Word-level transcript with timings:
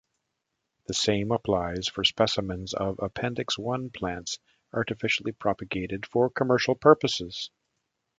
The 0.87 0.95
same 0.95 1.31
applies 1.31 1.87
for 1.87 2.03
specimens 2.03 2.73
of 2.73 2.97
Appendix 2.97 3.55
One 3.59 3.91
plants 3.91 4.39
artificially 4.73 5.31
propagated 5.33 6.07
for 6.07 6.31
commercial 6.31 6.73
purposes. 6.73 7.51